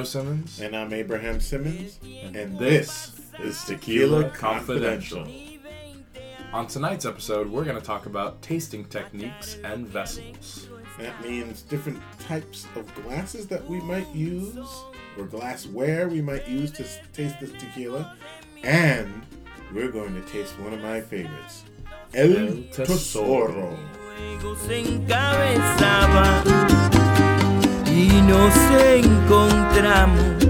Joe 0.00 0.04
Simmons. 0.04 0.60
And 0.62 0.74
I'm 0.74 0.94
Abraham 0.94 1.40
Simmons. 1.40 1.98
And 2.02 2.34
And 2.34 2.58
this 2.58 3.20
this 3.38 3.58
is 3.58 3.64
Tequila 3.66 4.30
Confidential. 4.30 5.24
Confidential. 5.24 5.58
On 6.54 6.66
tonight's 6.66 7.04
episode, 7.04 7.50
we're 7.50 7.64
going 7.64 7.76
to 7.76 7.84
talk 7.84 8.06
about 8.06 8.40
tasting 8.40 8.86
techniques 8.86 9.58
and 9.62 9.86
vessels. 9.86 10.70
That 10.98 11.22
means 11.22 11.60
different 11.60 12.00
types 12.18 12.66
of 12.76 12.94
glasses 13.02 13.46
that 13.48 13.62
we 13.68 13.78
might 13.82 14.08
use, 14.14 14.56
or 15.18 15.26
glassware 15.26 16.08
we 16.08 16.22
might 16.22 16.48
use 16.48 16.70
to 16.72 16.84
taste 17.12 17.38
this 17.38 17.52
tequila. 17.52 18.16
And 18.62 19.26
we're 19.70 19.92
going 19.92 20.14
to 20.14 20.22
taste 20.30 20.58
one 20.60 20.72
of 20.72 20.80
my 20.80 21.02
favorites 21.02 21.64
El, 22.14 22.38
El 22.38 22.62
Tesoro. 22.72 22.86
Tesoro. 22.86 23.78
Nos 28.30 28.54
encontramos 28.94 30.44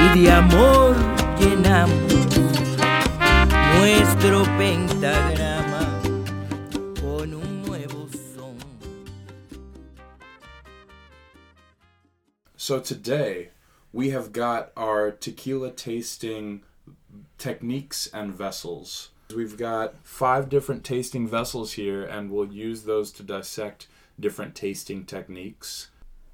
y 0.00 0.18
de 0.18 0.30
amor 0.30 0.96
llenamos 1.38 2.12
nuestro 3.76 4.44
pentagrama. 4.56 6.00
So 12.56 12.80
today, 12.80 13.50
we 13.92 14.10
have 14.10 14.32
got 14.32 14.72
our 14.74 15.10
tequila 15.10 15.70
tasting 15.72 16.62
techniques 17.36 18.08
and 18.14 18.32
vessels. 18.32 19.10
We've 19.36 19.58
got 19.58 19.96
five 20.02 20.48
different 20.48 20.82
tasting 20.82 21.28
vessels 21.28 21.72
here, 21.72 22.02
and 22.02 22.30
we'll 22.30 22.50
use 22.50 22.84
those 22.84 23.12
to 23.12 23.22
dissect 23.22 23.88
different 24.18 24.54
tasting 24.54 25.04
techniques. 25.04 25.88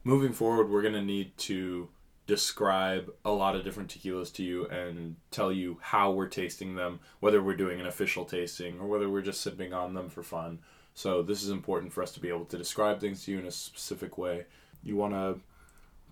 Moving 0.05 0.33
forward, 0.33 0.71
we're 0.71 0.83
going 0.83 0.95
to 0.95 1.03
need 1.03 1.37
to 1.39 1.89
describe 2.27 3.11
a 3.25 3.31
lot 3.31 3.57
of 3.57 3.65
different 3.65 3.91
tequilas 3.91 4.33
to 4.35 4.43
you 4.43 4.67
and 4.67 5.17
tell 5.31 5.51
you 5.51 5.79
how 5.81 6.11
we're 6.11 6.29
tasting 6.29 6.77
them, 6.77 7.01
whether 7.21 7.43
we're 7.43 7.57
doing 7.57 7.81
an 7.81 7.87
official 7.87 8.25
tasting 8.25 8.79
or 8.79 8.87
whether 8.87 9.09
we're 9.09 9.23
just 9.23 9.41
sipping 9.41 9.73
on 9.73 9.95
them 9.95 10.09
for 10.09 10.23
fun. 10.23 10.59
So, 10.95 11.23
this 11.23 11.43
is 11.43 11.51
important 11.51 11.93
for 11.93 12.03
us 12.03 12.13
to 12.13 12.21
be 12.21 12.29
able 12.29 12.45
to 12.47 12.59
describe 12.59 13.01
things 13.01 13.25
to 13.25 13.33
you 13.33 13.39
in 13.39 13.47
a 13.47 13.51
specific 13.51 14.19
way. 14.19 14.47
You 14.83 14.97
want 14.97 15.15
to 15.15 15.41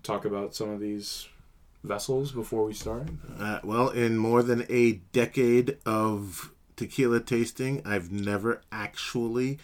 talk 0.03 0.25
about 0.25 0.55
some 0.55 0.69
of 0.69 0.79
these 0.79 1.27
vessels 1.83 2.31
before 2.31 2.65
we 2.65 2.73
start? 2.73 3.07
Uh, 3.39 3.59
well, 3.63 3.89
in 3.89 4.17
more 4.17 4.43
than 4.43 4.65
a 4.69 4.93
decade 5.11 5.77
of 5.85 6.51
tequila 6.75 7.19
tasting, 7.19 7.81
I've 7.85 8.11
never 8.11 8.61
actually 8.71 9.59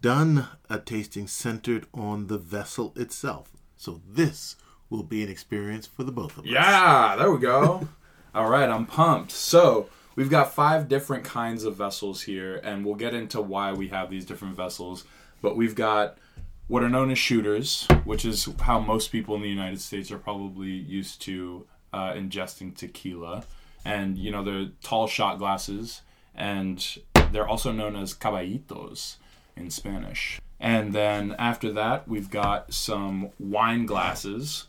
done 0.00 0.48
a 0.68 0.78
tasting 0.78 1.26
centered 1.26 1.86
on 1.92 2.26
the 2.26 2.38
vessel 2.38 2.92
itself. 2.96 3.57
So 3.78 4.02
this 4.06 4.56
will 4.90 5.04
be 5.04 5.22
an 5.22 5.30
experience 5.30 5.86
for 5.86 6.02
the 6.02 6.12
both 6.12 6.36
of 6.36 6.44
us. 6.44 6.50
Yeah, 6.50 7.16
there 7.16 7.30
we 7.30 7.38
go. 7.38 7.88
All 8.34 8.50
right, 8.50 8.68
I'm 8.68 8.84
pumped. 8.84 9.30
So, 9.30 9.88
we've 10.16 10.28
got 10.28 10.52
five 10.52 10.88
different 10.88 11.24
kinds 11.24 11.64
of 11.64 11.76
vessels 11.76 12.22
here, 12.22 12.56
and 12.56 12.84
we'll 12.84 12.94
get 12.94 13.14
into 13.14 13.40
why 13.40 13.72
we 13.72 13.88
have 13.88 14.10
these 14.10 14.26
different 14.26 14.56
vessels. 14.56 15.04
But 15.40 15.56
we've 15.56 15.74
got 15.74 16.18
what 16.66 16.82
are 16.82 16.88
known 16.88 17.10
as 17.10 17.18
shooters, 17.18 17.86
which 18.04 18.24
is 18.24 18.48
how 18.60 18.80
most 18.80 19.10
people 19.10 19.34
in 19.36 19.42
the 19.42 19.48
United 19.48 19.80
States 19.80 20.10
are 20.10 20.18
probably 20.18 20.70
used 20.70 21.22
to 21.22 21.66
uh, 21.92 22.12
ingesting 22.12 22.76
tequila. 22.76 23.44
And, 23.84 24.18
you 24.18 24.30
know, 24.30 24.44
they're 24.44 24.68
tall 24.82 25.06
shot 25.06 25.38
glasses, 25.38 26.02
and 26.34 26.84
they're 27.32 27.48
also 27.48 27.72
known 27.72 27.96
as 27.96 28.12
caballitos 28.12 29.16
in 29.56 29.70
Spanish. 29.70 30.40
And 30.60 30.92
then 30.92 31.34
after 31.38 31.72
that, 31.72 32.08
we've 32.08 32.30
got 32.30 32.72
some 32.74 33.30
wine 33.38 33.86
glasses, 33.86 34.66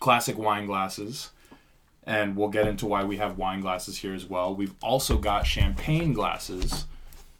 classic 0.00 0.36
wine 0.36 0.66
glasses. 0.66 1.30
And 2.06 2.36
we'll 2.36 2.48
get 2.48 2.66
into 2.66 2.84
why 2.86 3.04
we 3.04 3.16
have 3.16 3.38
wine 3.38 3.60
glasses 3.60 3.98
here 3.98 4.12
as 4.12 4.26
well. 4.26 4.54
We've 4.54 4.74
also 4.82 5.16
got 5.16 5.46
champagne 5.46 6.12
glasses, 6.12 6.84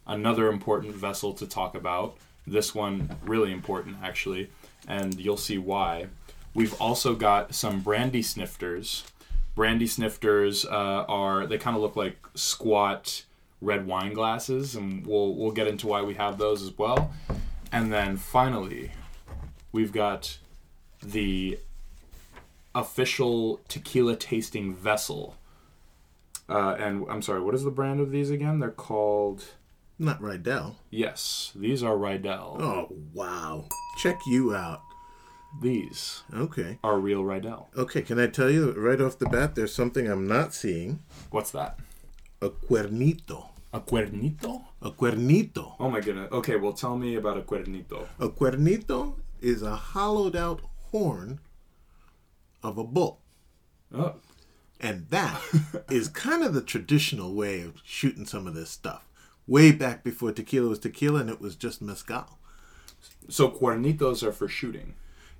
another 0.07 0.47
important 0.49 0.95
vessel 0.95 1.33
to 1.33 1.45
talk 1.45 1.75
about. 1.75 2.17
This 2.47 2.73
one, 2.73 3.15
really 3.23 3.51
important 3.51 3.97
actually, 4.01 4.49
and 4.87 5.19
you'll 5.19 5.37
see 5.37 5.59
why. 5.59 6.07
We've 6.55 6.79
also 6.81 7.13
got 7.15 7.53
some 7.53 7.81
brandy 7.81 8.21
snifters. 8.21 9.03
Brandy 9.55 9.87
snifters 9.87 10.65
uh, 10.65 11.05
are, 11.07 11.45
they 11.45 11.57
kind 11.57 11.75
of 11.75 11.81
look 11.81 11.95
like 11.95 12.17
squat 12.33 13.23
red 13.61 13.85
wine 13.85 14.13
glasses, 14.13 14.75
and 14.75 15.05
we'll, 15.05 15.35
we'll 15.35 15.51
get 15.51 15.67
into 15.67 15.87
why 15.87 16.01
we 16.01 16.15
have 16.15 16.37
those 16.37 16.61
as 16.63 16.75
well. 16.77 17.13
And 17.75 17.91
then 17.91 18.15
finally, 18.15 18.91
we've 19.73 19.91
got 19.91 20.37
the 21.03 21.59
official 22.73 23.59
tequila 23.67 24.15
tasting 24.15 24.73
vessel. 24.73 25.35
Uh, 26.47 26.75
and 26.79 27.05
I'm 27.09 27.21
sorry, 27.21 27.41
what 27.41 27.53
is 27.53 27.65
the 27.65 27.71
brand 27.71 27.99
of 27.99 28.11
these 28.11 28.29
again? 28.29 28.59
They're 28.59 28.71
called. 28.71 29.43
Not 29.99 30.21
Riedel. 30.21 30.77
Yes, 30.89 31.51
these 31.53 31.83
are 31.83 31.97
Riedel. 31.97 32.57
Oh, 32.61 32.95
wow. 33.13 33.65
Check 33.97 34.19
you 34.25 34.55
out. 34.55 34.81
These 35.61 36.23
Okay. 36.33 36.79
are 36.81 36.97
real 36.97 37.25
Riedel. 37.25 37.67
Okay, 37.75 38.01
can 38.01 38.19
I 38.19 38.27
tell 38.27 38.49
you 38.49 38.71
right 38.71 39.01
off 39.01 39.19
the 39.19 39.27
bat, 39.27 39.55
there's 39.55 39.73
something 39.75 40.07
I'm 40.07 40.27
not 40.27 40.53
seeing. 40.53 40.99
What's 41.29 41.51
that? 41.51 41.77
A 42.41 42.49
cuernito. 42.49 43.47
A 43.73 43.81
cuernito? 43.81 44.64
A 44.85 44.91
cuernito. 44.91 45.73
Oh 45.79 45.89
my 45.89 45.99
goodness. 45.99 46.31
Okay, 46.31 46.55
well, 46.57 46.71
tell 46.73 46.95
me 46.97 47.15
about 47.15 47.37
a 47.37 47.41
cuernito. 47.41 48.07
A 48.19 48.29
cuernito 48.29 49.15
is 49.41 49.61
a 49.63 49.75
hollowed 49.75 50.35
out 50.35 50.61
horn 50.91 51.39
of 52.63 52.77
a 52.77 52.83
bull. 52.83 53.19
Oh, 53.93 54.13
And 54.79 55.07
that 55.09 55.41
is 55.89 56.07
kind 56.07 56.43
of 56.43 56.53
the 56.53 56.61
traditional 56.61 57.33
way 57.33 57.61
of 57.61 57.81
shooting 57.83 58.25
some 58.27 58.45
of 58.47 58.53
this 58.53 58.69
stuff. 58.69 59.07
Way 59.47 59.71
back 59.71 60.03
before 60.03 60.31
tequila 60.31 60.69
was 60.69 60.79
tequila 60.79 61.19
and 61.21 61.29
it 61.31 61.41
was 61.41 61.55
just 61.55 61.81
mezcal. 61.81 62.37
so 63.27 63.49
cuernitos 63.49 64.21
are 64.23 64.31
for 64.31 64.47
shooting. 64.47 64.93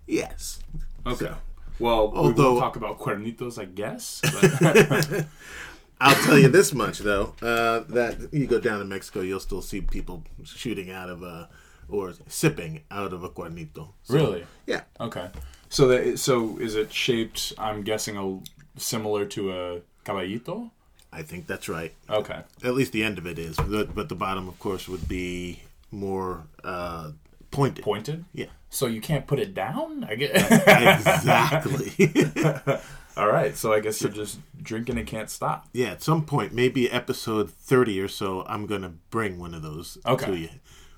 Yes. 0.08 0.60
Okay. 1.06 1.32
Well, 1.78 2.10
we 2.12 2.18
Although- 2.18 2.54
will 2.54 2.60
talk 2.62 2.76
about 2.78 2.98
cuernitos, 3.00 3.60
I 3.60 3.66
guess. 3.66 4.22
I'll 6.00 6.24
tell 6.24 6.38
you 6.38 6.50
this 6.50 6.74
much 6.74 7.00
though, 7.00 7.34
uh, 7.42 7.82
that 7.90 8.30
you 8.32 8.48
go 8.48 8.60
down 8.60 8.80
to 8.80 8.86
Mexico, 8.86 9.22
you'll 9.22 9.40
still 9.40 9.62
see 9.62 9.82
people 9.82 10.24
shooting 10.44 10.92
out 10.92 11.10
of 11.10 11.24
a 11.24 11.50
or 11.88 12.14
sipping 12.28 12.82
out 12.92 13.14
of 13.14 13.24
a 13.24 13.30
cuernito. 13.30 13.90
So, 14.04 14.14
really? 14.14 14.46
Yeah. 14.66 14.82
Okay. 15.00 15.30
So 15.70 15.88
that 15.88 16.20
so 16.20 16.58
is 16.58 16.76
it 16.76 16.92
shaped? 16.92 17.54
I'm 17.58 17.84
guessing 17.84 18.18
a 18.18 18.80
similar 18.80 19.26
to 19.26 19.52
a 19.52 19.82
caballito. 20.04 20.72
I 21.12 21.22
think 21.22 21.48
that's 21.48 21.70
right. 21.70 21.94
Okay. 22.10 22.42
At 22.64 22.74
least 22.74 22.92
the 22.92 23.04
end 23.04 23.18
of 23.18 23.26
it 23.26 23.40
is, 23.40 23.56
but, 23.56 23.96
but 23.96 24.10
the 24.10 24.16
bottom, 24.16 24.50
of 24.50 24.60
course, 24.60 24.90
would 24.90 25.08
be 25.08 25.62
more 25.90 26.44
uh, 26.64 27.12
pointed. 27.52 27.86
Pointed. 27.86 28.26
Yeah. 28.34 28.48
So 28.70 28.88
you 28.88 29.00
can't 29.00 29.26
put 29.26 29.40
it 29.40 29.54
down. 29.54 30.04
I 30.04 30.16
get. 30.16 30.32
exactly. 30.36 31.94
All 33.18 33.28
right. 33.28 33.56
So 33.56 33.72
I 33.74 33.80
guess 33.80 34.02
you're 34.02 34.12
just 34.12 34.40
drinking 34.62 34.98
and 34.98 35.08
can't 35.08 35.30
stop. 35.30 35.68
yeah, 35.74 35.88
at 35.92 36.02
some 36.04 36.26
point, 36.26 36.54
maybe 36.54 36.90
episode 36.92 37.50
30 37.52 38.00
or 38.02 38.08
so, 38.08 38.44
I'm 38.48 38.66
going 38.66 38.82
to 38.82 38.90
bring 39.10 39.40
one 39.40 39.54
of 39.54 39.62
those 39.62 39.98
Okay. 40.06 40.26
to 40.26 40.38
you. 40.38 40.50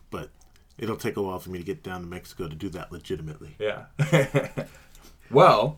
But 0.09 0.29
it'll 0.77 0.95
take 0.97 1.17
a 1.17 1.21
while 1.21 1.39
for 1.39 1.49
me 1.51 1.59
to 1.59 1.65
get 1.65 1.83
down 1.83 2.01
to 2.01 2.07
Mexico 2.07 2.47
to 2.47 2.55
do 2.55 2.69
that 2.69 2.91
legitimately. 2.91 3.55
Yeah. 3.59 3.85
well, 5.31 5.77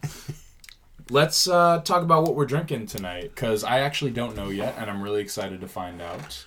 let's 1.09 1.47
uh, 1.47 1.81
talk 1.83 2.03
about 2.03 2.23
what 2.23 2.35
we're 2.35 2.45
drinking 2.45 2.85
tonight 2.85 3.31
because 3.35 3.63
I 3.63 3.79
actually 3.79 4.11
don't 4.11 4.35
know 4.35 4.49
yet, 4.49 4.75
and 4.77 4.89
I'm 4.89 5.01
really 5.01 5.21
excited 5.21 5.61
to 5.61 5.67
find 5.67 6.01
out. 6.01 6.45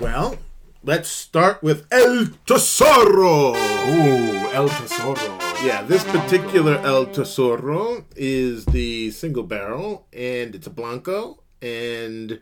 Well, 0.00 0.36
let's 0.84 1.08
start 1.08 1.62
with 1.62 1.86
El 1.90 2.26
Tesoro. 2.46 3.54
Ooh, 3.56 4.50
El 4.52 4.68
Tesoro. 4.68 5.38
Yeah, 5.64 5.82
this 5.82 6.04
particular 6.04 6.76
El 6.78 7.06
Tesoro 7.06 8.04
is 8.14 8.66
the 8.66 9.10
single 9.10 9.42
barrel, 9.42 10.06
and 10.12 10.54
it's 10.54 10.66
a 10.66 10.70
Blanco, 10.70 11.42
and 11.60 12.40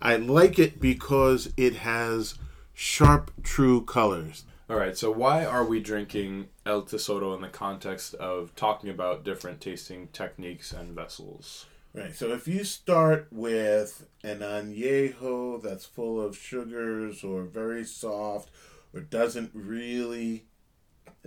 I 0.00 0.16
like 0.16 0.58
it 0.58 0.80
because 0.80 1.52
it 1.56 1.76
has 1.76 2.34
sharp, 2.72 3.30
true 3.42 3.84
colors. 3.84 4.44
All 4.70 4.76
right. 4.76 4.96
So 4.96 5.10
why 5.10 5.44
are 5.44 5.64
we 5.64 5.80
drinking 5.80 6.48
El 6.64 6.82
Tesoro 6.82 7.34
in 7.34 7.42
the 7.42 7.48
context 7.48 8.14
of 8.14 8.54
talking 8.56 8.88
about 8.88 9.24
different 9.24 9.60
tasting 9.60 10.08
techniques 10.08 10.72
and 10.72 10.94
vessels? 10.94 11.66
Right, 11.94 12.16
so 12.16 12.32
if 12.32 12.48
you 12.48 12.64
start 12.64 13.28
with 13.30 14.06
an 14.24 14.38
añejo 14.38 15.62
that's 15.62 15.84
full 15.84 16.22
of 16.22 16.38
sugars 16.38 17.22
or 17.22 17.42
very 17.42 17.84
soft 17.84 18.48
or 18.94 19.00
doesn't 19.00 19.50
really 19.52 20.46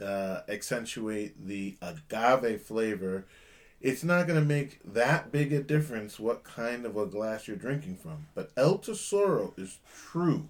uh, 0.01 0.41
accentuate 0.47 1.47
the 1.47 1.77
agave 1.81 2.61
flavor, 2.61 3.25
it's 3.81 4.03
not 4.03 4.27
going 4.27 4.39
to 4.39 4.45
make 4.45 4.79
that 4.83 5.31
big 5.31 5.53
a 5.53 5.61
difference 5.61 6.19
what 6.19 6.43
kind 6.43 6.85
of 6.85 6.97
a 6.97 7.05
glass 7.05 7.47
you're 7.47 7.57
drinking 7.57 7.97
from. 7.97 8.27
But 8.33 8.51
El 8.57 8.79
Tesoro 8.79 9.53
is 9.57 9.79
true 9.93 10.49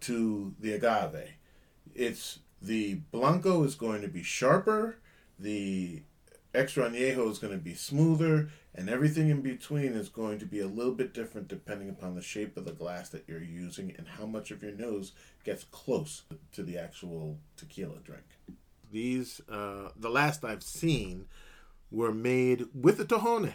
to 0.00 0.54
the 0.60 0.72
agave. 0.72 1.30
It's 1.94 2.40
the 2.60 2.94
Blanco 3.12 3.62
is 3.62 3.74
going 3.74 4.02
to 4.02 4.08
be 4.08 4.22
sharper, 4.22 4.98
the 5.38 6.02
extra 6.54 6.88
añejo 6.88 7.30
is 7.30 7.38
going 7.38 7.52
to 7.52 7.58
be 7.62 7.74
smoother, 7.74 8.48
and 8.74 8.90
everything 8.90 9.28
in 9.28 9.42
between 9.42 9.92
is 9.92 10.08
going 10.08 10.38
to 10.38 10.46
be 10.46 10.60
a 10.60 10.66
little 10.66 10.92
bit 10.92 11.14
different 11.14 11.48
depending 11.48 11.88
upon 11.88 12.14
the 12.14 12.22
shape 12.22 12.56
of 12.56 12.64
the 12.64 12.72
glass 12.72 13.08
that 13.10 13.24
you're 13.26 13.42
using 13.42 13.94
and 13.96 14.08
how 14.08 14.26
much 14.26 14.50
of 14.50 14.62
your 14.62 14.72
nose 14.72 15.12
gets 15.44 15.64
close 15.64 16.22
to 16.52 16.62
the 16.62 16.76
actual 16.76 17.38
tequila 17.56 17.98
drink. 18.04 18.24
These, 18.90 19.40
uh, 19.50 19.90
the 19.96 20.08
last 20.10 20.44
I've 20.44 20.62
seen, 20.62 21.26
were 21.90 22.12
made 22.12 22.66
with 22.74 23.00
a 23.00 23.04
tahona. 23.04 23.52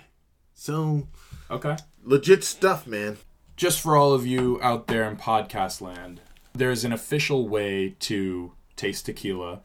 So, 0.54 1.08
Okay. 1.50 1.78
legit 2.04 2.44
stuff, 2.44 2.86
man. 2.88 3.18
just 3.58 3.80
for 3.82 3.96
all 3.96 4.14
of 4.14 4.26
you 4.26 4.60
out 4.64 4.88
there 4.88 5.08
in 5.10 5.16
podcast 5.16 5.82
land, 5.82 6.20
there's 6.54 6.84
an 6.84 6.92
official 6.92 7.48
way 7.48 7.96
to 8.00 8.54
taste 8.76 9.06
tequila. 9.06 9.62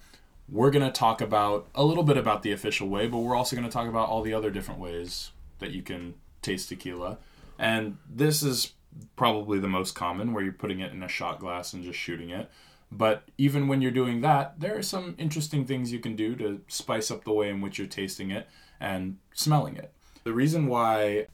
We're 0.49 0.71
going 0.71 0.85
to 0.85 0.93
talk 0.93 1.21
about 1.23 1.67
a 1.75 1.83
little 1.85 2.05
bit 2.05 2.17
about 2.19 2.43
the 2.43 2.53
official 2.53 2.89
way, 2.89 3.07
but 3.07 3.19
we're 3.19 3.35
also 3.35 3.57
going 3.57 3.67
to 3.69 3.73
talk 3.73 3.89
about 3.89 4.09
all 4.09 4.23
the 4.23 4.35
other 4.35 4.51
different 4.51 4.81
ways 4.81 5.31
that 5.61 5.71
you 5.71 5.83
can 5.83 6.15
taste 6.43 6.69
tequila. 6.69 7.17
And 7.59 7.97
this 8.09 8.43
is 8.43 8.73
probably 9.17 9.59
the 9.59 9.69
most 9.69 9.95
common 9.95 10.33
where 10.35 10.45
you're 10.45 10.53
putting 10.53 10.81
it 10.81 10.93
in 10.93 11.03
a 11.03 11.09
shot 11.09 11.39
glass 11.41 11.73
and 11.73 11.83
just 11.83 11.99
shooting 11.99 12.31
it. 12.31 12.51
But 12.91 13.25
even 13.37 13.69
when 13.69 13.83
you're 13.83 13.91
doing 13.91 14.21
that, 14.21 14.61
there 14.61 14.77
are 14.77 14.83
some 14.83 15.15
interesting 15.19 15.67
things 15.67 15.93
you 15.93 15.99
can 15.99 16.17
do 16.17 16.37
to 16.37 16.61
spice 16.69 17.11
up 17.11 17.25
the 17.25 17.33
way 17.33 17.51
in 17.51 17.61
which 17.61 17.79
you're 17.79 17.87
tasting 17.87 18.31
it 18.31 18.49
and 18.81 19.19
smelling 19.35 19.77
it. 19.77 19.93
The 20.25 20.33
reason 20.33 20.67
why 20.67 21.27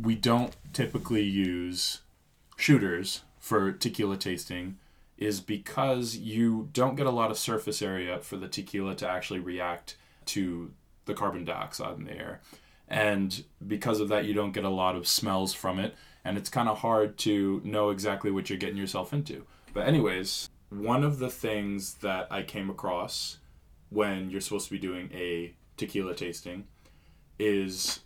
we 0.00 0.14
don't 0.14 0.54
typically 0.72 1.22
use 1.22 2.02
shooters 2.56 3.22
for 3.38 3.72
tequila 3.72 4.16
tasting 4.16 4.78
is 5.18 5.40
because 5.40 6.16
you 6.16 6.68
don't 6.72 6.96
get 6.96 7.06
a 7.06 7.10
lot 7.10 7.30
of 7.30 7.38
surface 7.38 7.80
area 7.80 8.18
for 8.18 8.36
the 8.36 8.48
tequila 8.48 8.94
to 8.94 9.08
actually 9.08 9.40
react 9.40 9.96
to 10.26 10.72
the 11.06 11.14
carbon 11.14 11.44
dioxide 11.44 11.96
in 11.96 12.04
the 12.04 12.12
air. 12.12 12.40
And 12.88 13.44
because 13.66 14.00
of 14.00 14.08
that, 14.08 14.26
you 14.26 14.34
don't 14.34 14.52
get 14.52 14.64
a 14.64 14.70
lot 14.70 14.94
of 14.94 15.08
smells 15.08 15.54
from 15.54 15.78
it. 15.78 15.94
And 16.24 16.36
it's 16.36 16.50
kind 16.50 16.68
of 16.68 16.78
hard 16.78 17.16
to 17.18 17.60
know 17.64 17.90
exactly 17.90 18.30
what 18.30 18.50
you're 18.50 18.58
getting 18.58 18.76
yourself 18.76 19.12
into. 19.12 19.46
But, 19.72 19.86
anyways, 19.86 20.50
one 20.70 21.04
of 21.04 21.18
the 21.18 21.30
things 21.30 21.94
that 21.94 22.26
I 22.30 22.42
came 22.42 22.70
across 22.70 23.38
when 23.90 24.30
you're 24.30 24.40
supposed 24.40 24.66
to 24.66 24.72
be 24.72 24.78
doing 24.78 25.10
a 25.14 25.54
tequila 25.76 26.14
tasting 26.14 26.64
is 27.38 28.00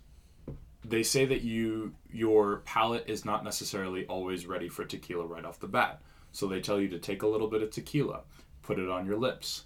they 0.83 1.03
say 1.03 1.25
that 1.25 1.41
you 1.41 1.93
your 2.11 2.57
palate 2.57 3.05
is 3.07 3.25
not 3.25 3.43
necessarily 3.43 4.05
always 4.07 4.45
ready 4.45 4.67
for 4.67 4.85
tequila 4.85 5.25
right 5.25 5.45
off 5.45 5.59
the 5.59 5.67
bat. 5.67 6.01
So 6.31 6.47
they 6.47 6.61
tell 6.61 6.79
you 6.79 6.87
to 6.89 6.99
take 6.99 7.23
a 7.23 7.27
little 7.27 7.47
bit 7.47 7.61
of 7.61 7.71
tequila, 7.71 8.21
put 8.61 8.79
it 8.79 8.89
on 8.89 9.05
your 9.05 9.17
lips. 9.17 9.65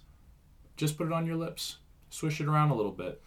Just 0.76 0.98
put 0.98 1.06
it 1.06 1.12
on 1.12 1.26
your 1.26 1.36
lips. 1.36 1.78
Swish 2.10 2.40
it 2.40 2.48
around 2.48 2.70
a 2.70 2.74
little 2.74 2.92
bit. 2.92 3.22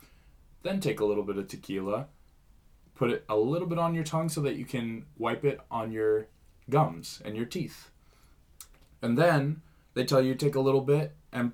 Then 0.62 0.80
take 0.80 1.00
a 1.00 1.06
little 1.06 1.24
bit 1.24 1.38
of 1.38 1.48
tequila, 1.48 2.08
put 2.96 3.12
it 3.12 3.24
a 3.30 3.38
little 3.38 3.68
bit 3.68 3.80
on 3.80 3.96
your 3.96 4.04
tongue 4.04 4.30
so 4.30 4.42
that 4.42 4.56
you 4.56 4.66
can 4.66 5.06
wipe 5.18 5.46
it 5.46 5.60
on 5.72 5.92
your 5.92 6.28
gums 6.70 7.22
and 7.24 7.36
your 7.36 7.46
teeth. 7.46 7.90
And 9.02 9.18
then 9.18 9.62
they 9.94 10.04
tell 10.06 10.22
you 10.22 10.34
to 10.36 10.46
take 10.46 10.56
a 10.56 10.60
little 10.60 10.82
bit 10.82 11.16
and 11.32 11.54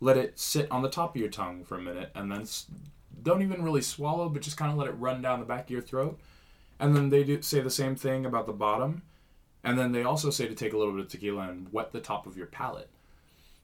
let 0.00 0.16
it 0.16 0.38
sit 0.38 0.70
on 0.70 0.82
the 0.82 0.88
top 0.90 1.14
of 1.14 1.20
your 1.20 1.30
tongue 1.30 1.64
for 1.64 1.76
a 1.76 1.82
minute 1.82 2.10
and 2.14 2.30
then 2.30 2.46
don't 3.22 3.42
even 3.42 3.62
really 3.62 3.82
swallow, 3.82 4.28
but 4.28 4.42
just 4.42 4.56
kind 4.56 4.70
of 4.70 4.78
let 4.78 4.88
it 4.88 4.92
run 4.92 5.20
down 5.22 5.40
the 5.40 5.46
back 5.46 5.64
of 5.64 5.70
your 5.70 5.82
throat. 5.82 6.18
And 6.80 6.94
then 6.94 7.08
they 7.10 7.24
do 7.24 7.42
say 7.42 7.60
the 7.60 7.70
same 7.70 7.96
thing 7.96 8.24
about 8.24 8.46
the 8.46 8.52
bottom. 8.52 9.02
And 9.64 9.76
then 9.78 9.90
they 9.92 10.04
also 10.04 10.30
say 10.30 10.46
to 10.46 10.54
take 10.54 10.72
a 10.72 10.78
little 10.78 10.92
bit 10.94 11.02
of 11.06 11.08
tequila 11.10 11.48
and 11.48 11.72
wet 11.72 11.92
the 11.92 12.00
top 12.00 12.26
of 12.26 12.36
your 12.36 12.46
palate. 12.46 12.88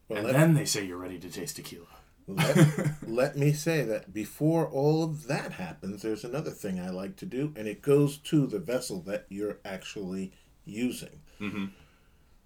Well, 0.09 0.19
and 0.19 0.27
let- 0.27 0.33
then 0.35 0.55
they 0.55 0.65
say 0.65 0.85
you're 0.85 0.99
ready 0.99 1.19
to 1.21 1.31
taste 1.31 1.57
tequila. 1.57 1.87
let, 2.27 2.57
let 3.07 3.37
me 3.37 3.53
say 3.53 3.83
that 3.85 4.13
before 4.13 4.67
all 4.67 5.05
of 5.05 5.29
that 5.29 5.53
happens, 5.53 6.03
there's 6.03 6.25
another 6.25 6.51
thing 6.51 6.81
I 6.81 6.91
like 6.91 7.17
to 7.17 7.27
do, 7.27 7.53
and 7.57 7.69
it 7.69 7.81
goes 7.81 8.19
to 8.19 8.47
the 8.47 8.59
vessel 8.59 9.01
that 9.03 9.27
you're 9.29 9.59
actually 9.65 10.33
using. 10.65 11.21
Mhm. 11.41 11.71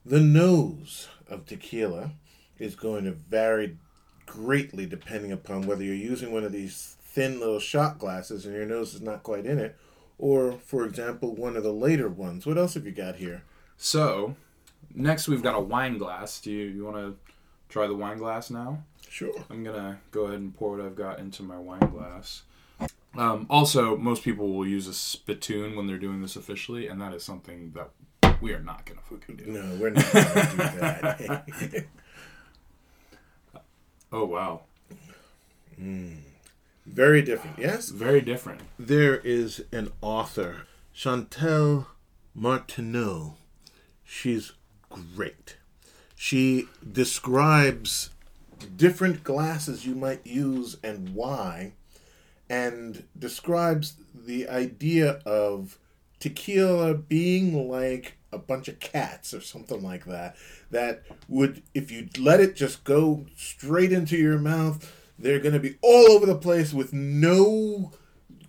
The 0.09 0.21
nose 0.21 1.07
of 1.29 1.45
tequila 1.45 2.13
is 2.59 2.75
going 2.75 3.05
to 3.05 3.13
vary 3.13 3.77
greatly 4.25 4.87
depending 4.87 5.33
upon 5.33 5.67
whether 5.67 5.85
you're 5.85 5.95
using 5.95 6.33
one 6.33 6.45
of 6.45 6.53
these 6.53 6.97
thin 7.03 7.39
little 7.39 7.61
shot 7.61 7.99
glasses 7.99 8.47
and 8.47 8.55
your 8.55 8.65
nose 8.65 8.95
is 8.95 9.03
not 9.03 9.23
quite 9.23 9.45
in 9.45 9.59
it, 9.59 9.77
or, 10.17 10.53
for 10.53 10.87
example, 10.87 11.35
one 11.35 11.59
of 11.59 11.63
the 11.63 11.75
later 11.75 12.09
ones. 12.09 12.47
What 12.47 12.57
else 12.57 12.73
have 12.73 12.87
you 12.87 12.93
got 12.93 13.17
here? 13.17 13.43
So, 13.77 14.35
next 14.95 15.29
we've 15.29 15.43
got 15.43 15.55
a 15.55 15.61
wine 15.61 15.99
glass. 15.99 16.41
Do 16.41 16.53
you, 16.53 16.65
you 16.65 16.87
want 16.87 16.97
to 16.97 17.17
try 17.69 17.87
the 17.87 17.95
wine 17.95 18.17
glass 18.17 18.49
now? 18.49 18.85
Sure. 19.11 19.35
I'm 19.51 19.63
gonna 19.63 19.99
go 20.11 20.23
ahead 20.23 20.41
and 20.41 20.57
pour 20.57 20.75
what 20.75 20.87
I've 20.87 20.97
got 20.97 21.19
into 21.19 21.43
my 21.43 21.59
wine 21.59 21.91
glass. 21.91 22.45
Um, 23.15 23.47
also, 23.51 23.95
most 23.99 24.23
people 24.23 24.55
will 24.55 24.67
use 24.67 24.87
a 24.87 24.95
spittoon 24.95 25.77
when 25.77 25.87
they're 25.87 25.99
doing 25.99 26.23
this 26.23 26.35
officially, 26.35 26.87
and 26.87 26.99
that 27.03 27.13
is 27.13 27.23
something 27.23 27.73
that 27.73 27.91
we 28.41 28.53
are 28.53 28.61
not 28.61 28.85
gonna 28.85 29.01
fucking 29.09 29.37
do. 29.37 29.47
No, 29.47 29.77
we're 29.81 29.91
not 29.91 30.13
going 30.13 30.25
to 30.25 31.59
do 31.61 31.69
that. 31.69 31.87
Oh 34.11 34.25
wow, 34.25 34.63
hmm. 35.77 36.15
Very 36.87 37.21
different, 37.21 37.59
yes? 37.59 37.91
very 37.91 38.23
different. 38.23 38.63
there 38.79 39.17
is 39.17 39.63
an 39.71 39.93
author, 40.01 40.63
Chantal 40.95 41.89
Martineau. 42.35 43.35
She's 44.03 44.53
great. 44.89 45.59
She 46.17 46.69
describes 46.91 48.09
different 48.77 49.23
glasses 49.25 49.85
you 49.85 49.95
might 49.95 50.27
use 50.27 50.79
and 50.83 51.11
why, 51.15 51.73
and 52.49 53.05
describes 53.19 53.97
the 54.15 54.49
idea 54.49 55.21
of 55.27 55.79
tequila 56.19 56.95
being 56.95 57.69
like 57.69 58.18
a 58.33 58.39
bunch 58.39 58.69
of 58.69 58.81
cats 58.81 59.33
or 59.33 59.41
something 59.41 59.83
like 59.83 60.05
that. 60.05 60.37
That 60.71 61.03
would, 61.29 61.63
if 61.75 61.91
you 61.91 62.09
let 62.19 62.41
it 62.41 62.57
just 62.57 62.85
go 62.85 63.27
straight 63.37 63.93
into 63.93 64.17
your 64.17 64.39
mouth, 64.39 64.93
they're 65.19 65.41
going 65.41 65.55
to 65.55 65.61
be 65.61 65.77
all 65.83 66.11
over 66.13 66.27
the 66.27 66.37
place 66.37 66.73
with 66.73 66.93
no 66.93 67.93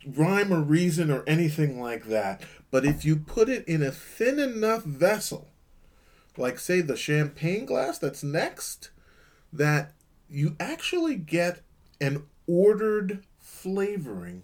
rhyme 0.05 0.53
or 0.53 0.61
reason 0.61 1.09
or 1.11 1.23
anything 1.27 1.81
like 1.81 2.05
that. 2.05 2.41
But 2.71 2.85
if 2.85 3.03
you 3.03 3.15
put 3.15 3.49
it 3.49 3.67
in 3.67 3.81
a 3.81 3.91
thin 3.91 4.39
enough 4.39 4.83
vessel, 4.83 5.49
like 6.37 6.59
say 6.59 6.81
the 6.81 6.95
champagne 6.95 7.65
glass 7.65 7.97
that's 7.97 8.23
next, 8.23 8.91
that 9.51 9.93
you 10.29 10.55
actually 10.59 11.15
get 11.15 11.61
an 11.99 12.23
ordered 12.47 13.23
flavoring 13.39 14.43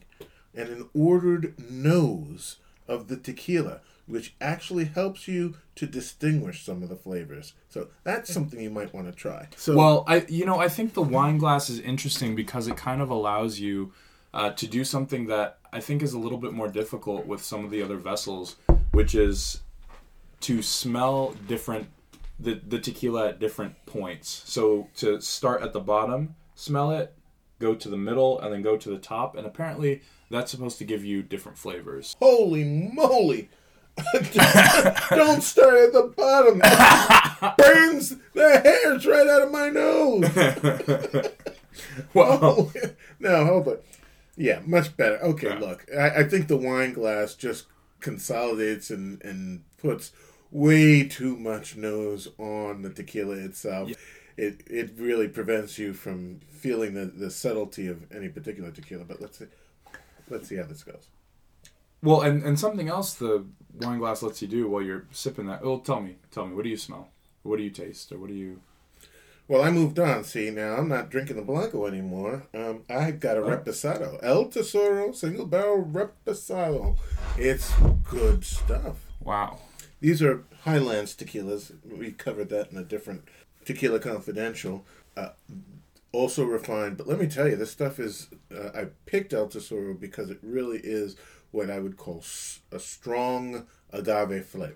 and 0.54 0.70
an 0.70 0.90
ordered 0.94 1.54
nose 1.70 2.58
of 2.88 3.08
the 3.08 3.18
tequila, 3.18 3.82
which 4.08 4.36
actually 4.40 4.86
helps 4.86 5.28
you 5.28 5.56
to 5.76 5.86
distinguish 5.86 6.64
some 6.64 6.84
of 6.84 6.90
the 6.90 6.96
flavors. 6.96 7.54
So 7.70 7.88
that's 8.04 8.32
something 8.32 8.60
you 8.60 8.70
might 8.70 8.94
want 8.94 9.08
to 9.08 9.14
try. 9.14 9.48
So 9.56 9.76
Well, 9.76 10.04
I 10.08 10.26
you 10.30 10.46
know 10.46 10.60
I 10.60 10.70
think 10.70 10.94
the 10.94 11.02
wine 11.02 11.38
glass 11.38 11.70
is 11.70 11.80
interesting 11.80 12.36
because 12.36 12.68
it 12.68 12.78
kind 12.78 13.02
of 13.02 13.10
allows 13.10 13.60
you 13.60 13.94
uh, 14.34 14.52
to 14.52 14.68
do 14.68 14.84
something 14.84 15.28
that 15.28 15.60
I 15.72 15.80
think 15.80 16.04
is 16.04 16.14
a 16.14 16.20
little 16.20 16.38
bit 16.38 16.54
more 16.54 16.68
difficult 16.68 17.26
with 17.26 17.44
some 17.44 17.66
of 17.66 17.72
the 17.72 17.82
other 17.82 17.98
vessels, 17.98 18.58
which 18.92 19.16
is 19.16 19.62
to 20.42 20.62
smell 20.62 21.34
different 21.48 21.88
the 22.40 22.62
the 22.68 22.80
tequila 22.80 23.30
at 23.30 23.40
different 23.40 23.86
points. 23.86 24.44
So 24.46 24.90
to 24.98 25.22
start 25.22 25.62
at 25.64 25.74
the 25.74 25.80
bottom, 25.80 26.36
smell 26.54 26.92
it, 26.92 27.14
go 27.60 27.76
to 27.76 27.90
the 27.90 27.98
middle, 27.98 28.40
and 28.40 28.54
then 28.54 28.62
go 28.62 28.78
to 28.78 28.90
the 28.90 28.98
top, 28.98 29.36
and 29.36 29.48
apparently 29.48 30.02
that's 30.30 30.52
supposed 30.52 30.78
to 30.80 30.86
give 30.86 31.04
you 31.04 31.24
different 31.24 31.58
flavors. 31.58 32.16
Holy 32.20 32.64
moly! 32.64 33.50
Don't 35.10 35.42
start 35.42 35.76
at 35.76 35.94
the 35.94 36.14
bottom. 36.16 36.60
Burns 37.58 38.10
the 38.34 38.60
hairs 38.60 39.06
right 39.06 39.28
out 39.28 39.44
of 39.44 39.52
my 39.52 39.70
nose. 39.70 41.32
Well, 42.14 42.40
Oh, 42.42 42.72
no, 43.20 43.46
hold 43.46 43.68
on. 43.68 43.78
Yeah, 44.38 44.62
much 44.66 44.96
better. 44.96 45.18
Okay, 45.22 45.58
look, 45.60 45.86
I, 45.98 46.22
I 46.22 46.24
think 46.24 46.48
the 46.48 46.58
wine 46.58 46.94
glass 46.94 47.36
just 47.36 47.66
consolidates 48.00 48.90
and, 48.90 49.22
and 49.24 49.64
puts 49.78 50.12
way 50.52 51.04
too 51.06 51.36
much 51.38 51.76
nose 51.76 52.30
on 52.38 52.82
the 52.82 52.90
tequila 52.90 53.36
itself. 53.36 53.92
It 54.38 54.62
it 54.68 54.92
really 54.98 55.28
prevents 55.28 55.78
you 55.78 55.94
from 55.94 56.40
feeling 56.50 56.94
the, 56.94 57.06
the 57.06 57.30
subtlety 57.32 57.88
of 57.88 58.10
any 58.14 58.30
particular 58.30 58.72
tequila. 58.72 59.04
But 59.06 59.22
let's 59.22 59.40
see, 59.40 59.46
let's 60.30 60.48
see 60.48 60.56
how 60.56 60.64
this 60.64 60.84
goes. 60.84 61.08
Well, 62.06 62.22
and 62.22 62.44
and 62.44 62.60
something 62.60 62.88
else 62.88 63.14
the 63.14 63.46
wine 63.82 64.00
glass 64.00 64.24
lets 64.24 64.42
you 64.42 64.48
do 64.48 64.70
while 64.70 64.82
you're 64.82 65.06
sipping 65.12 65.48
that. 65.48 65.64
Well, 65.64 65.80
tell 65.80 66.00
me, 66.00 66.16
tell 66.32 66.46
me, 66.46 66.56
what 66.56 66.64
do 66.64 66.70
you 66.70 66.78
smell? 66.78 67.10
What 67.44 67.58
do 67.58 67.64
you 67.64 67.70
taste, 67.70 68.12
or 68.12 68.18
what 68.18 68.30
do 68.30 68.36
you? 68.36 68.62
Well, 69.48 69.62
I 69.62 69.70
moved 69.70 70.00
on. 70.00 70.24
See, 70.24 70.50
now 70.50 70.76
I'm 70.76 70.88
not 70.88 71.12
drinking 71.12 71.36
the 71.36 71.44
Blanco 71.44 71.86
anymore. 71.86 72.48
Um, 72.54 72.82
I've 72.90 73.20
got 73.20 73.38
a 73.38 73.42
Reposado. 73.42 74.20
El 74.24 74.46
Tesoro 74.46 75.12
Single 75.12 75.46
Barrel 75.46 75.84
Reposado. 75.84 76.98
It's 77.38 77.72
good 78.10 78.44
stuff. 78.44 79.06
Wow. 79.20 79.60
These 80.02 80.24
are 80.24 80.44
Highlands 80.64 81.16
tequilas. 81.16 81.74
We 81.86 82.12
covered 82.12 82.50
that 82.50 82.72
in 82.72 82.78
a 82.78 82.84
different 82.84 83.24
Tequila 83.66 84.00
Confidential. 84.00 84.84
Uh, 85.16 85.30
also 86.12 86.44
refined. 86.44 86.98
But 86.98 87.08
let 87.08 87.20
me 87.20 87.28
tell 87.28 87.48
you, 87.48 87.56
this 87.56 87.72
stuff 87.72 88.00
is. 88.00 88.30
Uh, 88.52 88.70
I 88.74 88.86
picked 89.06 89.32
El 89.32 89.48
Tesoro 89.48 89.94
because 89.94 90.32
it 90.32 90.40
really 90.42 90.80
is 90.84 91.18
what 91.56 91.70
I 91.70 91.80
would 91.80 91.98
call 91.98 92.24
a 92.72 92.80
strong 92.80 93.66
agave 93.92 94.46
flavor. 94.46 94.76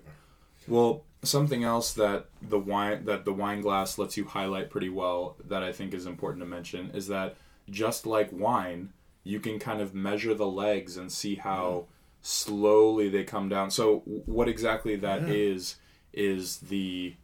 Well, 0.66 1.04
something 1.22 1.62
else 1.64 1.92
that 1.94 2.26
the 2.40 2.58
wine 2.58 3.04
that 3.04 3.24
the 3.24 3.32
wine 3.32 3.60
glass 3.60 3.98
lets 3.98 4.16
you 4.16 4.24
highlight 4.24 4.70
pretty 4.70 4.88
well 4.88 5.36
that 5.48 5.62
I 5.62 5.72
think 5.72 5.92
is 5.94 6.06
important 6.06 6.40
to 6.42 6.46
mention 6.46 6.90
is 6.94 7.06
that 7.08 7.36
just 7.68 8.06
like 8.06 8.30
wine, 8.32 8.92
you 9.24 9.40
can 9.40 9.58
kind 9.58 9.80
of 9.80 9.94
measure 9.94 10.34
the 10.34 10.46
legs 10.46 10.96
and 10.96 11.10
see 11.12 11.34
how 11.36 11.86
slowly 12.22 13.08
they 13.08 13.24
come 13.24 13.48
down. 13.48 13.70
So 13.70 13.98
what 14.26 14.48
exactly 14.48 14.96
that 14.96 15.28
is 15.28 15.76
Yeah. 16.12 16.22
is 16.24 16.58
the 16.58 17.14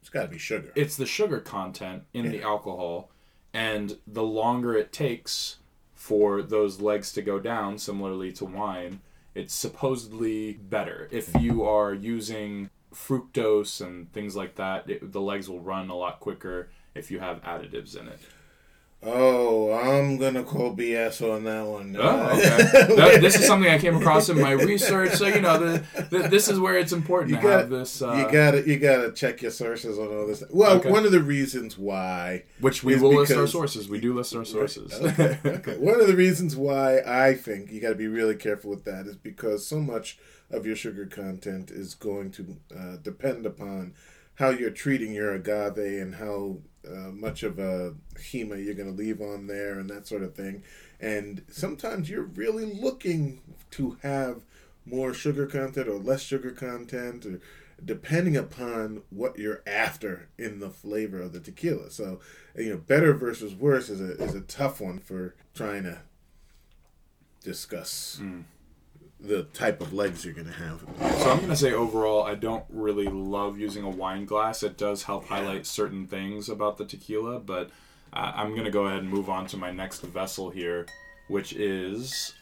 It's 0.00 0.10
got 0.10 0.22
to 0.22 0.28
be 0.28 0.38
sugar. 0.38 0.72
it's 0.74 0.96
the 0.96 1.06
sugar 1.06 1.40
content 1.40 2.04
in 2.14 2.30
the 2.30 2.42
alcohol 2.42 3.10
and 3.52 3.98
the 4.06 4.22
longer 4.22 4.74
it 4.76 4.92
takes 4.92 5.56
for 6.00 6.40
those 6.40 6.80
legs 6.80 7.12
to 7.12 7.20
go 7.20 7.38
down 7.38 7.76
similarly 7.76 8.32
to 8.32 8.46
wine 8.46 9.00
it's 9.34 9.54
supposedly 9.54 10.54
better. 10.54 11.08
If 11.12 11.36
you 11.36 11.62
are 11.64 11.94
using 11.94 12.70
fructose 12.92 13.84
and 13.84 14.10
things 14.12 14.34
like 14.34 14.56
that 14.56 14.88
it, 14.90 15.12
the 15.12 15.20
legs 15.20 15.48
will 15.48 15.60
run 15.60 15.90
a 15.90 15.94
lot 15.94 16.18
quicker 16.18 16.70
if 16.94 17.10
you 17.10 17.20
have 17.20 17.42
additives 17.42 17.96
in 17.96 18.08
it 18.08 18.18
oh, 19.02 19.72
I'm 19.72 20.18
gonna 20.18 20.42
call 20.44 20.74
BS 20.76 21.22
on 21.22 21.44
that 21.44 21.66
one. 21.66 21.96
oh, 21.98 22.28
okay. 22.30 22.94
That- 22.96 23.20
this 23.20 23.34
is 23.38 23.46
something 23.46 23.70
i 23.70 23.78
came 23.78 23.96
across 23.96 24.28
in 24.28 24.40
my 24.40 24.52
research 24.52 25.12
so 25.12 25.26
you 25.26 25.40
know 25.40 25.58
the, 25.58 25.84
the, 26.10 26.28
this 26.28 26.48
is 26.48 26.58
where 26.60 26.78
it's 26.78 26.92
important 26.92 27.30
You 27.30 27.36
to 27.36 27.42
got 27.42 27.58
have 27.60 27.70
this 27.70 28.02
uh, 28.02 28.12
you 28.12 28.30
gotta 28.32 28.66
you 28.68 28.78
gotta 28.78 29.12
check 29.12 29.42
your 29.42 29.50
sources 29.50 29.98
on 29.98 30.08
all 30.08 30.26
this. 30.26 30.42
Well, 30.50 30.76
Okay. 30.78 30.90
one 30.90 31.04
of 31.06 31.12
the 31.12 31.22
reasons 31.22 31.78
why 31.78 32.44
which 32.60 32.82
we 32.84 32.96
will 32.96 33.14
list 33.14 33.32
our 33.32 33.46
sources 33.46 33.88
we 33.88 34.00
do 34.00 34.14
list 34.14 34.34
our 34.36 34.44
sources 34.56 34.92
okay, 34.94 35.38
okay. 35.44 35.76
One 35.78 36.00
of 36.00 36.06
the 36.06 36.16
reasons 36.16 36.56
why 36.56 37.00
I 37.06 37.34
think 37.34 37.70
you 37.72 37.80
got 37.80 37.90
to 37.90 37.94
be 37.94 38.08
really 38.08 38.36
careful 38.36 38.70
with 38.70 38.84
that 38.84 39.06
is 39.06 39.16
because 39.16 39.66
so 39.66 39.80
much 39.80 40.18
of 40.50 40.66
your 40.66 40.76
sugar 40.76 41.06
content 41.06 41.70
is 41.70 41.94
going 41.94 42.30
to 42.32 42.56
uh, 42.76 42.96
depend 43.02 43.46
upon 43.46 43.94
how 44.34 44.50
you're 44.50 44.70
treating 44.70 45.12
your 45.12 45.32
agave 45.34 45.76
and 46.02 46.16
how 46.16 46.58
uh, 46.86 47.10
much 47.10 47.42
of 47.42 47.58
a 47.58 47.94
hema 48.14 48.62
you're 48.62 48.74
going 48.74 48.90
to 48.90 49.02
leave 49.02 49.20
on 49.20 49.46
there 49.46 49.78
and 49.78 49.90
that 49.90 50.06
sort 50.06 50.22
of 50.22 50.34
thing. 50.34 50.62
And 51.00 51.44
sometimes 51.48 52.10
you're 52.10 52.22
really 52.22 52.64
looking 52.64 53.40
to 53.72 53.98
have 54.02 54.42
more 54.86 55.14
sugar 55.14 55.46
content 55.46 55.88
or 55.88 55.98
less 55.98 56.22
sugar 56.22 56.50
content 56.50 57.26
or 57.26 57.40
depending 57.82 58.36
upon 58.36 59.02
what 59.10 59.38
you're 59.38 59.62
after 59.66 60.28
in 60.38 60.60
the 60.60 60.70
flavor 60.70 61.20
of 61.20 61.32
the 61.32 61.40
tequila. 61.40 61.90
So, 61.90 62.20
you 62.56 62.70
know, 62.70 62.76
better 62.76 63.14
versus 63.14 63.54
worse 63.54 63.88
is 63.88 64.00
a 64.00 64.22
is 64.22 64.34
a 64.34 64.42
tough 64.42 64.80
one 64.80 64.98
for 64.98 65.34
trying 65.54 65.84
to 65.84 66.00
discuss 67.42 68.20
the 69.22 69.44
type 69.44 69.80
of 69.80 69.92
legs 69.92 70.24
you're 70.24 70.34
going 70.34 70.46
to 70.46 70.52
have. 70.52 70.80
So 71.18 71.30
I'm 71.30 71.38
going 71.38 71.50
to 71.50 71.56
say 71.56 71.72
overall, 71.72 72.22
I 72.22 72.34
don't 72.34 72.64
really 72.70 73.06
love 73.06 73.58
using 73.58 73.84
a 73.84 73.90
wine 73.90 74.24
glass. 74.24 74.62
It 74.62 74.78
does 74.78 75.04
help 75.04 75.26
highlight 75.26 75.66
certain 75.66 76.06
things 76.06 76.48
about 76.48 76.78
the 76.78 76.84
tequila, 76.84 77.38
but 77.38 77.70
uh, 78.12 78.32
I'm 78.34 78.50
going 78.50 78.64
to 78.64 78.70
go 78.70 78.86
ahead 78.86 79.00
and 79.00 79.10
move 79.10 79.28
on 79.28 79.46
to 79.48 79.56
my 79.56 79.70
next 79.70 80.00
vessel 80.02 80.50
here, 80.50 80.86
which 81.28 81.52
is 81.52 82.34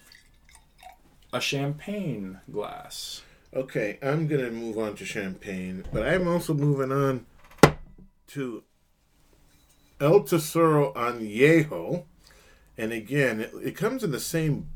a 1.33 1.41
champagne 1.41 2.41
glass. 2.51 3.23
Okay, 3.55 3.99
I'm 4.03 4.27
going 4.27 4.45
to 4.45 4.51
move 4.51 4.79
on 4.79 4.95
to 4.97 5.05
champagne, 5.05 5.85
but 5.93 6.07
I'm 6.07 6.29
also 6.29 6.55
moving 6.55 6.93
on 6.93 7.27
to 8.29 8.63
El 10.01 10.23
Tesoro 10.23 10.93
Añejo. 10.95 12.05
And 12.77 12.93
again, 12.93 13.41
it, 13.41 13.51
it 13.63 13.77
comes 13.77 14.05
in 14.05 14.13
the 14.13 14.21
same 14.21 14.69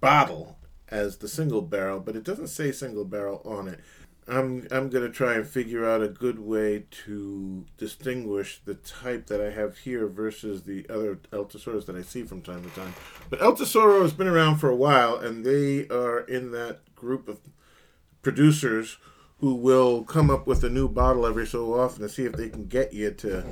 bottle 0.00 0.58
as 0.92 1.16
the 1.16 1.28
single 1.28 1.62
barrel, 1.62 1.98
but 1.98 2.14
it 2.14 2.22
doesn't 2.22 2.48
say 2.48 2.70
single 2.70 3.04
barrel 3.04 3.40
on 3.44 3.66
it. 3.66 3.80
I'm 4.28 4.68
I'm 4.70 4.88
gonna 4.88 5.08
try 5.08 5.34
and 5.34 5.46
figure 5.46 5.88
out 5.88 6.00
a 6.00 6.08
good 6.08 6.38
way 6.38 6.84
to 7.04 7.66
distinguish 7.76 8.60
the 8.64 8.74
type 8.74 9.26
that 9.26 9.40
I 9.40 9.50
have 9.50 9.78
here 9.78 10.06
versus 10.06 10.62
the 10.62 10.86
other 10.88 11.18
El 11.32 11.46
Tesoros 11.46 11.86
that 11.86 11.96
I 11.96 12.02
see 12.02 12.22
from 12.22 12.40
time 12.40 12.62
to 12.62 12.70
time. 12.70 12.94
But 13.30 13.42
El 13.42 13.56
Tesoro 13.56 14.02
has 14.02 14.12
been 14.12 14.28
around 14.28 14.58
for 14.58 14.68
a 14.68 14.76
while, 14.76 15.16
and 15.16 15.44
they 15.44 15.88
are 15.88 16.20
in 16.20 16.52
that 16.52 16.94
group 16.94 17.26
of 17.26 17.40
producers 18.22 18.98
who 19.40 19.56
will 19.56 20.04
come 20.04 20.30
up 20.30 20.46
with 20.46 20.62
a 20.62 20.70
new 20.70 20.88
bottle 20.88 21.26
every 21.26 21.46
so 21.46 21.74
often 21.74 22.02
to 22.02 22.08
see 22.08 22.24
if 22.24 22.34
they 22.34 22.48
can 22.48 22.66
get 22.66 22.92
you 22.92 23.10
to 23.10 23.44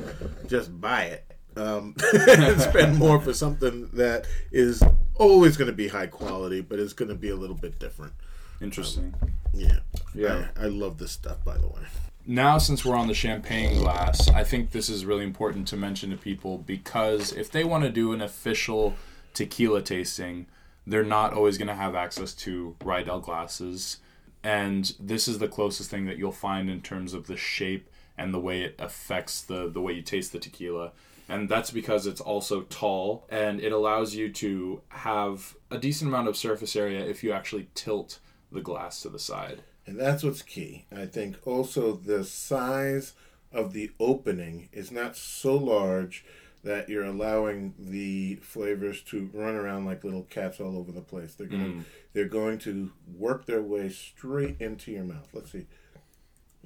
just 0.46 0.80
buy 0.80 1.02
it 1.02 1.36
um, 1.56 1.96
and 2.28 2.60
spend 2.60 2.96
more 2.96 3.20
for 3.20 3.32
something 3.32 3.88
that 3.92 4.26
is 4.52 4.82
always 5.20 5.56
going 5.56 5.70
to 5.70 5.76
be 5.76 5.88
high 5.88 6.06
quality, 6.06 6.60
but 6.62 6.80
it's 6.80 6.94
going 6.94 7.10
to 7.10 7.14
be 7.14 7.28
a 7.28 7.36
little 7.36 7.56
bit 7.56 7.78
different. 7.78 8.14
Interesting. 8.60 9.14
Um, 9.22 9.32
yeah, 9.52 9.78
Yeah. 10.14 10.48
I, 10.56 10.64
I 10.64 10.66
love 10.66 10.98
this 10.98 11.12
stuff, 11.12 11.44
by 11.44 11.58
the 11.58 11.66
way. 11.66 11.82
Now, 12.26 12.58
since 12.58 12.84
we're 12.84 12.96
on 12.96 13.08
the 13.08 13.14
champagne 13.14 13.78
glass, 13.78 14.28
I 14.28 14.44
think 14.44 14.70
this 14.70 14.88
is 14.88 15.04
really 15.04 15.24
important 15.24 15.68
to 15.68 15.76
mention 15.76 16.10
to 16.10 16.16
people 16.16 16.58
because 16.58 17.32
if 17.32 17.50
they 17.50 17.64
want 17.64 17.84
to 17.84 17.90
do 17.90 18.12
an 18.12 18.20
official 18.20 18.94
tequila 19.34 19.82
tasting, 19.82 20.46
they're 20.86 21.04
not 21.04 21.32
always 21.32 21.58
going 21.58 21.68
to 21.68 21.74
have 21.74 21.94
access 21.94 22.34
to 22.34 22.76
Riedel 22.84 23.20
glasses. 23.20 23.98
And 24.42 24.92
this 24.98 25.28
is 25.28 25.38
the 25.38 25.48
closest 25.48 25.90
thing 25.90 26.06
that 26.06 26.18
you'll 26.18 26.32
find 26.32 26.70
in 26.70 26.82
terms 26.82 27.14
of 27.14 27.26
the 27.26 27.36
shape 27.36 27.88
and 28.16 28.32
the 28.34 28.40
way 28.40 28.62
it 28.62 28.76
affects 28.78 29.42
the, 29.42 29.68
the 29.68 29.80
way 29.80 29.94
you 29.94 30.02
taste 30.02 30.32
the 30.32 30.38
tequila. 30.38 30.92
And 31.30 31.48
that's 31.48 31.70
because 31.70 32.06
it's 32.06 32.20
also 32.20 32.62
tall 32.62 33.26
and 33.30 33.60
it 33.60 33.72
allows 33.72 34.14
you 34.14 34.32
to 34.32 34.82
have 34.88 35.54
a 35.70 35.78
decent 35.78 36.08
amount 36.08 36.28
of 36.28 36.36
surface 36.36 36.74
area 36.74 37.04
if 37.04 37.22
you 37.22 37.32
actually 37.32 37.68
tilt 37.74 38.18
the 38.50 38.60
glass 38.60 39.02
to 39.02 39.08
the 39.08 39.18
side. 39.18 39.62
And 39.86 39.98
that's 39.98 40.22
what's 40.22 40.42
key. 40.42 40.86
I 40.94 41.06
think 41.06 41.36
also 41.46 41.92
the 41.92 42.24
size 42.24 43.14
of 43.52 43.72
the 43.72 43.90
opening 43.98 44.68
is 44.72 44.90
not 44.90 45.16
so 45.16 45.56
large 45.56 46.24
that 46.62 46.88
you're 46.88 47.04
allowing 47.04 47.74
the 47.78 48.36
flavors 48.36 49.00
to 49.02 49.30
run 49.32 49.54
around 49.54 49.86
like 49.86 50.04
little 50.04 50.24
cats 50.24 50.60
all 50.60 50.76
over 50.76 50.92
the 50.92 51.00
place. 51.00 51.34
They're 51.34 51.46
going 51.46 51.80
to 51.80 51.84
they're 52.12 52.24
going 52.26 52.58
to 52.60 52.92
work 53.16 53.46
their 53.46 53.62
way 53.62 53.88
straight 53.88 54.60
into 54.60 54.92
your 54.92 55.04
mouth. 55.04 55.28
Let's 55.32 55.52
see. 55.52 55.66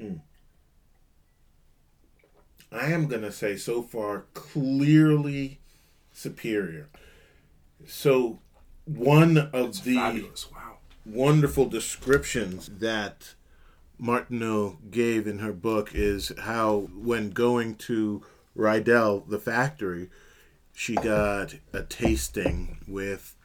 Mm. 0.01 0.21
I 2.75 2.91
am 2.91 3.07
going 3.07 3.23
to 3.23 3.33
say 3.33 3.57
so 3.57 3.83
far 3.83 4.25
clearly 4.35 5.61
superior. 6.13 6.89
So 7.87 8.41
one 8.85 9.39
of 9.39 9.85
the 9.85 9.97
Wow. 9.97 10.79
wonderful 11.07 11.67
descriptions 11.67 12.69
that 12.79 13.35
Martineau 13.99 14.79
gave 14.91 15.27
in 15.27 15.39
her 15.39 15.53
book 15.53 15.95
is 15.95 16.33
how 16.41 16.89
when 16.95 17.31
going 17.31 17.77
to 17.77 18.23
Riedel, 18.57 19.21
the 19.29 19.39
factory, 19.39 20.11
she 20.73 20.97
got 20.97 21.55
a 21.73 21.83
tasting 21.83 22.79
with 22.89 23.37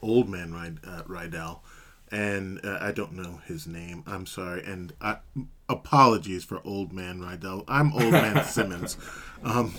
Old 0.00 0.28
Man 0.28 0.78
uh, 0.84 1.02
Riedel, 1.06 1.62
and 2.10 2.64
uh, 2.64 2.78
I 2.80 2.92
don't 2.92 3.12
know 3.12 3.40
his 3.46 3.66
name. 3.66 4.02
I'm 4.06 4.26
sorry, 4.26 4.64
and 4.64 4.92
I, 5.00 5.18
apologies 5.68 6.44
for 6.44 6.60
Old 6.64 6.92
Man 6.92 7.20
Riedel. 7.20 7.64
I'm 7.68 7.92
Old 7.92 8.12
Man 8.12 8.44
Simmons. 8.46 8.96
Um, 9.42 9.74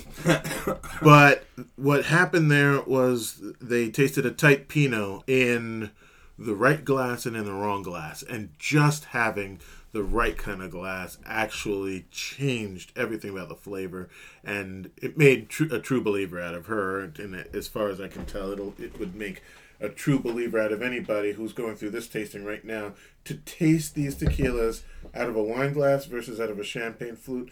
but 1.02 1.46
what 1.76 2.06
happened 2.06 2.52
there 2.52 2.82
was 2.82 3.42
they 3.60 3.90
tasted 3.90 4.26
a 4.26 4.32
tight 4.32 4.68
Pinot 4.68 5.24
in 5.28 5.92
the 6.38 6.56
right 6.56 6.84
glass 6.84 7.26
and 7.26 7.36
in 7.36 7.46
the 7.46 7.54
wrong 7.54 7.82
glass, 7.82 8.22
and 8.22 8.50
just 8.60 9.06
having 9.06 9.60
the 9.94 10.04
right 10.04 10.38
kind 10.38 10.62
of 10.62 10.70
glass 10.72 11.18
actually 11.26 12.06
changed 12.12 12.92
everything 12.98 13.32
about 13.32 13.48
the 13.48 13.56
flavor, 13.56 14.10
and 14.44 14.92
it 15.02 15.18
made 15.18 15.50
tr- 15.50 15.74
a 15.74 15.80
true 15.80 16.02
believer 16.02 16.40
out 16.42 16.54
of 16.54 16.66
her. 16.66 17.00
And 17.00 17.48
as 17.54 17.68
far 17.68 17.88
as 17.90 18.02
I 18.02 18.10
can 18.10 18.26
tell, 18.26 18.52
it'll 18.52 18.74
it 18.78 19.00
would 19.00 19.16
make 19.16 19.42
a 19.86 19.90
true 19.90 20.20
believer 20.20 20.60
out 20.60 20.72
of 20.72 20.82
anybody 20.82 21.34
who's 21.34 21.54
going 21.54 21.76
through 21.76 21.92
this 21.92 22.08
tasting 22.08 22.44
right 22.44 22.66
now 22.66 22.94
to 23.24 23.36
taste 23.36 23.96
these 23.96 24.16
tequilas 24.16 24.82
out 25.14 25.30
of 25.30 25.36
a 25.36 25.44
wine 25.44 25.74
glass 25.74 26.06
versus 26.06 26.40
out 26.40 26.50
of 26.50 26.60
a 26.60 26.64
champagne 26.64 27.16
flute 27.16 27.52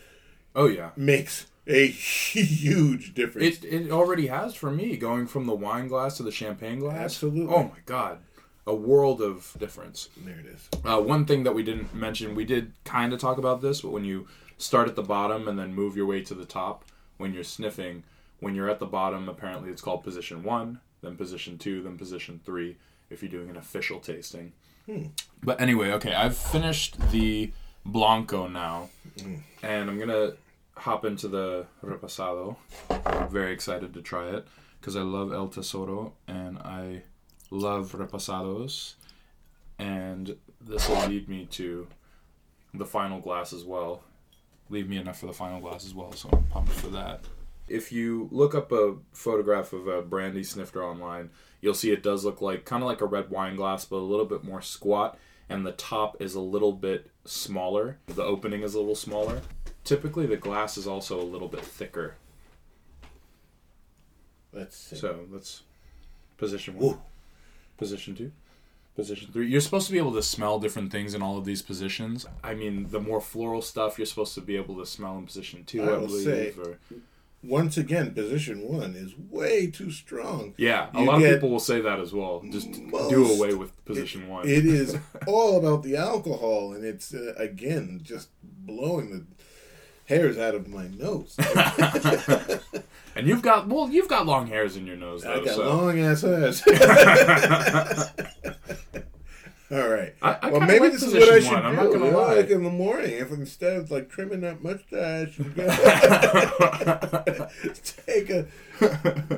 Oh 0.56 0.68
yeah. 0.68 0.90
makes 0.96 1.48
a 1.66 1.88
huge 1.88 3.14
difference. 3.14 3.64
It 3.64 3.66
it 3.66 3.92
already 3.92 4.28
has 4.28 4.54
for 4.54 4.70
me 4.72 4.98
going 4.98 5.28
from 5.28 5.46
the 5.46 5.56
wine 5.56 5.88
glass 5.88 6.18
to 6.18 6.24
the 6.24 6.32
champagne 6.32 6.80
glass. 6.80 6.98
Absolutely. 6.98 7.54
Oh 7.56 7.64
my 7.64 7.80
god, 7.86 8.20
a 8.68 8.76
world 8.76 9.22
of 9.22 9.56
difference. 9.60 10.10
there 10.18 10.40
it 10.40 10.46
is. 10.46 10.70
Uh, 10.84 11.00
one 11.02 11.26
thing 11.26 11.44
that 11.44 11.56
we 11.56 11.64
didn't 11.64 11.94
mention, 11.94 12.36
we 12.36 12.46
did 12.46 12.74
kind 12.84 13.14
of 13.14 13.20
talk 13.20 13.38
about 13.38 13.62
this, 13.62 13.82
but 13.82 13.92
when 13.92 14.04
you 14.06 14.28
start 14.58 14.88
at 14.90 14.96
the 14.96 15.04
bottom 15.04 15.48
and 15.48 15.58
then 15.58 15.74
move 15.74 15.96
your 15.96 16.06
way 16.06 16.22
to 16.22 16.34
the 16.34 16.46
top, 16.46 16.86
when 17.18 17.34
you're 17.34 17.44
sniffing, 17.44 18.04
when 18.40 18.56
you're 18.56 18.70
at 18.70 18.80
the 18.80 18.86
bottom, 18.86 19.28
apparently 19.30 19.70
it's 19.70 19.82
called 19.82 20.04
position 20.04 20.44
one, 20.44 20.80
then 21.04 21.16
position 21.16 21.58
two, 21.58 21.84
then 21.84 21.98
position 21.98 22.40
three. 22.44 22.78
If 23.10 23.22
you're 23.22 23.30
doing 23.30 23.50
an 23.50 23.58
official 23.58 24.00
tasting. 24.00 24.54
Hmm. 24.88 25.08
But 25.44 25.62
anyway, 25.62 25.92
okay, 25.92 26.16
I've 26.16 26.36
finished 26.36 26.98
the 27.12 27.52
Blanco 27.86 28.48
now, 28.48 28.90
hmm. 29.22 29.36
and 29.62 29.90
I'm 29.90 30.00
gonna 30.00 30.34
hop 30.76 31.06
into 31.06 31.28
the 31.28 31.68
reposado. 31.84 32.56
I'm 32.90 33.30
very 33.30 33.54
excited 33.54 33.94
to 33.94 34.02
try 34.02 34.30
it 34.30 34.48
because 34.80 34.96
I 34.96 35.02
love 35.02 35.32
El 35.32 35.48
Tesoro 35.48 36.14
and 36.28 36.58
I 36.58 37.04
love 37.52 37.94
reposados. 37.94 38.96
And 39.80 40.36
this 40.60 40.88
will 40.90 41.08
lead 41.08 41.30
me 41.30 41.46
to 41.52 41.88
the 42.74 42.86
final 42.86 43.20
glass 43.20 43.54
as 43.54 43.64
well. 43.64 44.04
Leave 44.70 44.90
me 44.90 44.98
enough 44.98 45.20
for 45.20 45.28
the 45.28 45.34
final 45.34 45.60
glass 45.60 45.86
as 45.86 45.94
well, 45.94 46.12
so 46.14 46.30
I'm 46.32 46.44
pumped 46.44 46.72
for 46.72 46.88
that. 46.88 47.22
If 47.68 47.92
you 47.92 48.28
look 48.32 48.54
up 48.54 48.72
a 48.72 48.96
photograph 49.14 49.74
of 49.74 49.88
a 49.88 50.02
brandy 50.02 50.44
snifter 50.44 50.84
online, 50.84 51.30
you'll 51.62 51.74
see 51.74 51.92
it 51.92 52.04
does 52.04 52.26
look 52.26 52.42
like 52.42 52.66
kind 52.66 52.84
of 52.84 52.88
like 52.88 53.02
a 53.02 53.06
red 53.06 53.30
wine 53.30 53.56
glass, 53.56 53.86
but 53.86 53.98
a 53.98 54.00
little 54.00 54.26
bit 54.26 54.44
more 54.44 54.62
squat, 54.62 55.18
and 55.50 55.66
the 55.66 55.72
top 55.72 56.22
is 56.22 56.36
a 56.36 56.42
little 56.42 56.74
bit 56.74 57.10
smaller. 57.26 57.98
The 58.08 58.24
opening 58.24 58.64
is 58.64 58.74
a 58.76 58.80
little 58.80 58.96
smaller. 58.96 59.42
Typically, 59.84 60.26
the 60.26 60.38
glass 60.38 60.78
is 60.78 60.88
also 60.88 61.20
a 61.20 61.24
little 61.24 61.48
bit 61.48 61.62
thicker. 61.62 62.16
Let's 64.52 64.78
see. 64.78 64.96
So 64.98 65.26
that's 65.32 65.64
position 66.38 66.78
one. 66.78 67.00
Position 67.78 68.16
two. 68.16 68.32
Position 68.96 69.30
three. 69.34 69.48
You're 69.48 69.62
supposed 69.62 69.88
to 69.88 69.92
be 69.92 69.98
able 69.98 70.14
to 70.14 70.22
smell 70.22 70.60
different 70.60 70.92
things 70.92 71.16
in 71.16 71.22
all 71.24 71.38
of 71.38 71.46
these 71.46 71.62
positions. 71.64 72.28
I 72.44 72.54
mean, 72.54 72.90
the 72.92 73.00
more 73.00 73.20
floral 73.20 73.62
stuff 73.64 73.98
you're 73.98 74.06
supposed 74.06 74.36
to 74.36 74.42
be 74.42 74.56
able 74.56 74.76
to 74.78 74.86
smell 74.86 75.18
in 75.18 75.26
position 75.26 75.64
two, 75.64 75.82
I 75.84 75.96
I, 75.96 76.00
believe. 76.00 76.24
say- 76.24 76.54
or- 76.60 76.78
Once 77.44 77.78
again, 77.78 78.14
position 78.14 78.68
one 78.68 78.96
is 78.96 79.14
way 79.30 79.68
too 79.68 79.92
strong. 79.92 80.54
yeah, 80.58 80.90
a 80.94 81.00
You 81.00 81.06
lot 81.06 81.22
of 81.22 81.30
people 81.30 81.50
will 81.50 81.60
say 81.60 81.82
that 81.82 82.00
as 82.00 82.14
well. 82.14 82.42
Just 82.50 82.72
do 82.72 83.34
away 83.34 83.54
with 83.54 83.72
position 83.86 84.30
one. 84.30 84.48
It 84.48 84.66
is 84.66 84.98
all 85.28 85.58
about 85.58 85.84
the 85.84 85.98
alcohol, 85.98 86.74
and 86.74 86.86
it's 86.86 87.14
uh, 87.14 87.34
again 87.38 88.00
just 88.02 88.30
blowing 88.42 89.12
the 89.12 89.26
hairs 90.06 90.38
out 90.38 90.56
of 90.56 90.68
my 90.68 90.88
nose. 90.88 91.36
and 93.16 93.28
you've 93.28 93.42
got 93.42 93.68
well, 93.68 93.90
you've 93.90 94.08
got 94.08 94.26
long 94.26 94.48
hairs 94.48 94.78
in 94.78 94.88
your 94.88 94.98
nose 94.98 95.24
though. 95.24 95.42
I 95.42 95.44
got 95.44 95.56
so. 95.56 95.68
long 95.68 96.00
ass 96.00 96.22
hairs. 96.22 96.64
all 99.74 99.90
right. 99.90 100.14
I, 100.22 100.38
I 100.42 100.50
well, 100.52 100.62
maybe 100.62 100.80
like 100.82 100.92
this 100.94 101.04
is 101.04 101.14
what 101.14 101.24
I 101.30 101.40
should 101.40 101.52
one. 101.52 101.66
I'm 101.66 101.76
do. 101.76 101.82
not 101.84 101.92
gonna 101.94 102.18
lie. 102.18 102.36
Like 102.36 102.50
in 102.50 102.64
the 102.64 102.70
morning, 102.70 103.12
if 103.14 103.32
instead 103.32 103.78
of 103.78 103.92
like 103.92 104.10
trimming 104.10 104.42
that 104.42 104.62
mustache, 104.64 105.38
and 105.40 105.56
take 108.08 108.30
a 108.30 108.46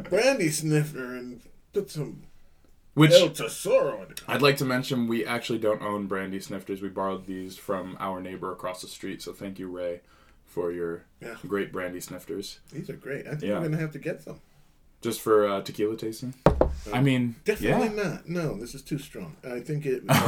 brandy 0.10 0.50
sniffer 0.50 1.16
and 1.16 1.42
put 1.74 1.90
some 1.92 2.24
Which 2.96 3.12
El 3.14 3.30
Tesoro 3.30 4.04
in 4.04 4.12
it. 4.12 4.22
I'd 4.28 4.42
like 4.42 4.58
to 4.58 4.66
mention 4.66 5.08
we 5.08 5.26
actually 5.26 5.60
don't 5.60 5.82
own 5.82 6.08
brandy 6.08 6.40
snifters. 6.40 6.82
We 6.82 6.90
borrowed 6.90 7.26
these 7.26 7.58
from 7.58 7.96
our 8.00 8.20
neighbor 8.22 8.52
across 8.52 8.82
the 8.82 8.88
street. 8.88 9.22
So 9.22 9.34
thank 9.34 9.60
you, 9.60 9.68
Ray, 9.70 10.02
for 10.46 10.72
your 10.72 11.04
Yeah. 11.22 11.36
great 11.48 11.72
brandy 11.72 12.02
snifters. 12.02 12.60
These 12.72 12.90
are 12.90 12.94
great. 12.98 13.28
I 13.28 13.32
think 13.32 13.44
Yeah. 13.44 13.58
I'm 13.58 13.64
gonna 13.64 13.78
have 13.78 13.92
to 13.94 14.00
get 14.00 14.22
some. 14.22 14.42
Just 15.02 15.22
for 15.22 15.48
uh, 15.48 15.62
tequila 15.62 15.98
tasting. 15.98 16.34
I 16.94 17.02
mean, 17.02 17.36
Definitely 17.46 17.96
yeah. 17.96 18.04
not. 18.10 18.30
No, 18.30 18.58
this 18.58 18.76
is 18.76 18.82
too 18.82 18.98
strong. 18.98 19.36
I 19.44 19.60
think 19.60 19.86
it. 19.86 20.04
it's 20.10 20.20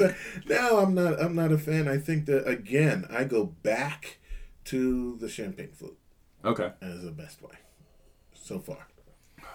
a- 0.00 0.14
no, 0.48 0.78
I'm 0.78 0.94
not. 0.94 1.20
I'm 1.20 1.34
not 1.34 1.52
a 1.52 1.58
fan. 1.58 1.88
I 1.88 1.98
think 1.98 2.26
that 2.26 2.46
again, 2.48 3.06
I 3.10 3.24
go 3.24 3.44
back 3.62 4.18
to 4.66 5.16
the 5.20 5.28
champagne 5.28 5.70
flute 5.72 5.96
Okay. 6.44 6.72
as 6.82 7.02
the 7.02 7.10
best 7.12 7.40
way 7.42 7.54
so 8.34 8.58
far. 8.58 8.88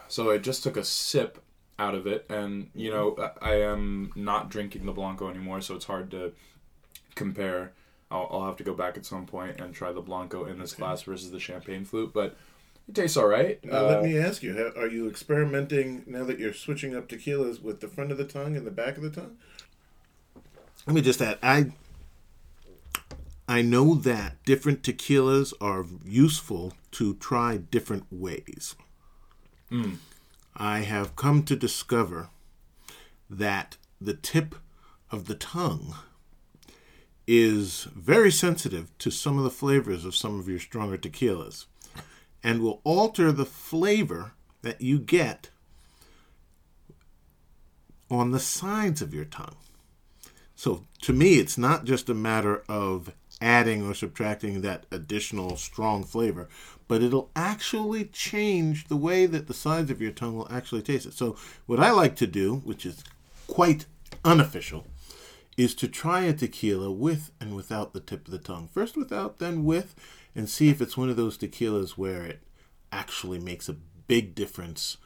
So 0.08 0.32
I 0.32 0.38
just 0.38 0.64
took 0.64 0.78
a 0.78 0.84
sip 0.84 1.40
out 1.80 1.96
of 1.96 2.06
it, 2.08 2.26
and 2.30 2.70
you 2.76 2.92
know 2.92 3.16
I 3.42 3.52
I 3.52 3.56
am 3.62 4.12
not 4.16 4.50
drinking 4.50 4.86
the 4.86 4.92
blanco 4.92 5.30
anymore, 5.30 5.62
so 5.62 5.76
it's 5.76 5.86
hard 5.86 6.12
to 6.12 6.34
compare. 7.16 7.74
I'll, 8.10 8.28
I'll 8.30 8.46
have 8.46 8.58
to 8.58 8.64
go 8.66 8.74
back 8.74 8.98
at 8.98 9.06
some 9.06 9.26
point 9.26 9.62
and 9.62 9.74
try 9.74 9.94
the 9.94 10.02
blanco 10.02 10.44
in 10.44 10.60
this 10.60 10.74
glass 10.74 11.02
versus 11.04 11.32
the 11.32 11.40
champagne 11.40 11.86
flute, 11.86 12.12
but 12.14 12.36
it 12.88 12.96
tastes 12.96 13.18
all 13.18 13.28
right. 13.28 13.64
Now, 13.64 13.86
Uh, 13.86 13.88
let 13.90 14.04
me 14.04 14.18
ask 14.18 14.44
you: 14.44 14.54
ha- 14.56 14.80
Are 14.80 14.88
you 14.88 15.08
experimenting 15.10 16.04
now 16.08 16.24
that 16.26 16.40
you're 16.40 16.54
switching 16.54 16.96
up 16.96 17.08
tequilas 17.08 17.62
with 17.62 17.80
the 17.80 17.88
front 17.88 18.12
of 18.12 18.18
the 18.18 18.26
tongue 18.26 18.56
and 18.58 18.66
the 18.68 18.72
back 18.72 18.98
of 18.98 19.04
the 19.04 19.10
tongue? 19.10 19.38
Let 20.88 20.94
me 20.96 21.02
just 21.02 21.22
add: 21.22 21.38
I 21.44 21.72
I 23.48 23.62
know 23.62 23.96
that 23.96 24.44
different 24.46 24.82
tequilas 24.84 25.54
are 25.62 25.86
useful 26.06 26.74
to 26.92 27.16
try 27.16 27.58
different 27.58 28.06
ways. 28.12 28.76
I 30.56 30.80
have 30.80 31.16
come 31.16 31.44
to 31.44 31.56
discover 31.56 32.30
that 33.30 33.78
the 34.02 34.14
tip 34.14 34.56
of 35.10 35.26
the 35.28 35.36
tongue 35.36 35.96
is 37.26 37.88
very 37.96 38.32
sensitive 38.32 38.96
to 38.98 39.10
some 39.12 39.38
of 39.38 39.46
the 39.46 39.50
flavors 39.50 40.04
of 40.04 40.14
some 40.16 40.38
of 40.40 40.50
your 40.50 40.60
stronger 40.60 40.98
tequilas 40.98 41.68
and 42.44 42.62
will 42.62 42.82
alter 42.84 43.32
the 43.32 43.46
flavor 43.46 44.34
that 44.62 44.82
you 44.82 45.00
get 45.00 45.50
on 48.10 48.32
the 48.32 48.40
sides 48.40 49.02
of 49.02 49.14
your 49.14 49.26
tongue. 49.26 49.56
So 50.56 50.86
to 51.02 51.14
me, 51.14 51.36
it's 51.36 51.58
not 51.58 51.86
just 51.86 52.10
a 52.10 52.14
matter 52.14 52.64
of 52.70 53.14
adding 53.42 53.84
or 53.84 53.96
subtracting 53.96 54.62
that 54.62 54.86
additional 54.92 55.58
strong 55.58 56.04
flavor, 56.04 56.48
but 56.88 57.02
it'll 57.02 57.32
actually 57.36 58.06
change 58.06 58.88
the 58.88 58.98
way 58.98 59.26
that 59.26 59.48
the 59.48 59.54
sides 59.54 59.90
of 59.90 60.02
your 60.02 60.12
tongue 60.12 60.36
will 60.36 60.52
actually 60.52 60.82
taste 60.82 61.08
it. 61.08 61.14
So 61.14 61.36
what 61.66 61.80
I 61.80 61.92
like 61.92 62.16
to 62.18 62.28
do, 62.28 62.58
which 62.58 62.86
is 62.86 63.04
quite 63.48 63.86
unofficial, 64.24 64.86
is 65.58 65.74
to 65.76 65.88
try 65.88 66.22
a 66.22 66.34
tequila 66.34 66.92
with 66.92 67.32
and 67.40 67.56
without 67.56 67.94
the 67.94 68.00
tip 68.00 68.28
of 68.28 68.32
the 68.32 68.38
tongue. 68.38 68.70
First 68.72 68.96
without, 68.96 69.40
then 69.40 69.64
with, 69.64 69.96
and 70.36 70.50
see 70.50 70.70
if 70.70 70.82
it's 70.82 70.98
one 70.98 71.10
of 71.10 71.18
those 71.18 71.38
tequilas 71.38 71.92
where 71.92 72.24
it 72.24 72.42
actually 72.92 73.40
makes 73.40 73.70
a 73.70 73.74
big 74.08 74.36
difference, 74.36 74.98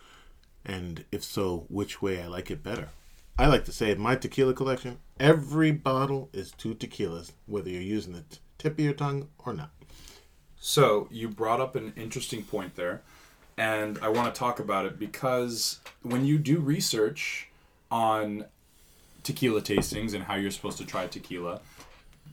and 0.66 1.06
if 1.12 1.24
so, 1.24 1.66
which 1.70 2.02
way 2.02 2.22
I 2.22 2.28
like 2.28 2.50
it 2.50 2.64
better. 2.64 2.90
I 3.38 3.48
like 3.48 3.66
to 3.66 3.72
say 3.72 3.92
in 3.92 4.00
my 4.00 4.16
tequila 4.16 4.54
collection, 4.54 5.00
every 5.20 5.72
bottle 5.72 6.30
is 6.32 6.52
two 6.52 6.74
tequilas, 6.74 7.32
whether 7.46 7.70
you're 7.70 7.82
using 7.82 8.14
the 8.14 8.24
tip 8.58 8.74
of 8.74 8.80
your 8.80 8.94
tongue 8.94 9.30
or 9.40 9.54
not. 9.54 9.72
So 10.58 11.08
you 11.12 11.28
brought 11.28 11.60
up 11.62 11.76
an 11.76 11.94
interesting 11.96 12.44
point 12.44 12.76
there, 12.76 13.02
and 13.58 14.00
I 14.02 14.10
want 14.10 14.34
to 14.34 14.40
talk 14.40 14.60
about 14.60 14.86
it 14.86 14.98
because 14.98 15.80
when 16.02 16.26
you 16.26 16.38
do 16.38 16.60
research 16.60 17.50
on 17.92 18.46
tequila 19.24 19.62
tastings 19.62 20.14
and 20.14 20.24
how 20.24 20.36
you're 20.36 20.52
supposed 20.52 20.78
to 20.78 20.86
try 20.86 21.08
tequila, 21.08 21.62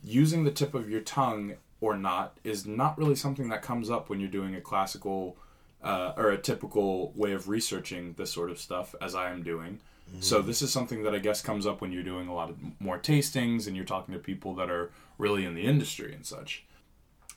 using 0.04 0.44
the 0.44 0.50
tip 0.50 0.74
of 0.74 0.88
your 0.88 1.00
tongue 1.00 1.54
or 1.82 1.98
not 1.98 2.38
is 2.44 2.64
not 2.64 2.96
really 2.96 3.16
something 3.16 3.50
that 3.50 3.60
comes 3.60 3.90
up 3.90 4.08
when 4.08 4.20
you're 4.20 4.30
doing 4.30 4.54
a 4.54 4.60
classical 4.60 5.36
uh, 5.82 6.12
or 6.16 6.30
a 6.30 6.38
typical 6.38 7.12
way 7.14 7.32
of 7.32 7.48
researching 7.48 8.14
this 8.16 8.32
sort 8.32 8.50
of 8.50 8.58
stuff, 8.58 8.94
as 9.02 9.14
I 9.14 9.30
am 9.30 9.42
doing. 9.42 9.80
So 10.20 10.42
this 10.42 10.60
is 10.60 10.70
something 10.70 11.04
that 11.04 11.14
I 11.14 11.18
guess 11.18 11.40
comes 11.40 11.66
up 11.66 11.80
when 11.80 11.90
you're 11.90 12.02
doing 12.02 12.28
a 12.28 12.34
lot 12.34 12.50
of 12.50 12.56
more 12.78 12.98
tastings 12.98 13.66
and 13.66 13.74
you're 13.74 13.84
talking 13.84 14.12
to 14.12 14.20
people 14.20 14.54
that 14.56 14.70
are 14.70 14.90
really 15.16 15.46
in 15.46 15.54
the 15.54 15.62
industry 15.62 16.14
and 16.14 16.24
such. 16.26 16.64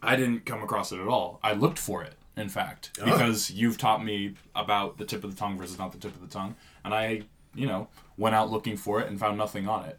I 0.02 0.18
didn't 0.18 0.46
come 0.46 0.62
across 0.62 0.92
it 0.92 1.00
at 1.00 1.08
all. 1.08 1.40
I 1.42 1.54
looked 1.54 1.80
for 1.80 2.04
it, 2.04 2.16
in 2.36 2.50
fact, 2.50 2.92
because 3.04 3.50
you've 3.50 3.78
taught 3.78 4.04
me 4.04 4.34
about 4.56 4.98
the 4.98 5.06
tip 5.06 5.24
of 5.24 5.32
the 5.32 5.38
tongue 5.38 5.58
versus 5.58 5.80
not 5.80 5.94
the 5.94 5.98
tip 5.98 6.14
of 6.14 6.22
the 6.22 6.28
tongue, 6.28 6.56
and 6.84 6.94
I, 6.94 7.22
you 7.56 7.66
know, 7.66 7.88
went 8.18 8.36
out 8.36 8.52
looking 8.52 8.76
for 8.76 9.00
it 9.00 9.08
and 9.08 9.18
found 9.18 9.38
nothing 9.38 9.70
on 9.70 9.86
it. 9.86 9.98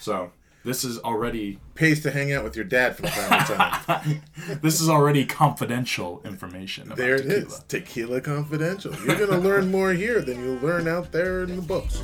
So 0.00 0.32
this 0.64 0.84
is 0.84 0.98
already 0.98 1.58
Pays 1.74 2.02
to 2.02 2.10
hang 2.10 2.32
out 2.32 2.42
with 2.42 2.56
your 2.56 2.64
dad 2.64 2.96
from 2.96 3.06
time 3.06 3.46
to 3.46 3.54
time. 3.54 4.22
this 4.62 4.80
is 4.80 4.88
already 4.88 5.24
confidential 5.24 6.20
information. 6.24 6.86
About 6.86 6.96
there 6.98 7.14
it 7.14 7.22
tequila. 7.22 7.46
is, 7.46 7.64
Tequila 7.68 8.20
Confidential. 8.20 8.92
You're 9.06 9.16
going 9.16 9.30
to 9.30 9.38
learn 9.38 9.70
more 9.70 9.92
here 9.92 10.20
than 10.20 10.42
you'll 10.44 10.58
learn 10.60 10.88
out 10.88 11.12
there 11.12 11.44
in 11.44 11.54
the 11.54 11.62
books. 11.62 12.02